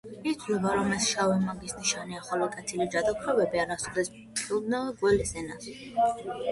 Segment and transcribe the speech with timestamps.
[0.29, 5.75] ითვლება, რომ ეს შავი მაგის ნიშანია, ხოლო კეთილი ჯადოქრები არასოდეს ფლობდნენ გველის ენას.